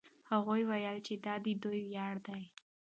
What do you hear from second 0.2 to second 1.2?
هغوی وویل چې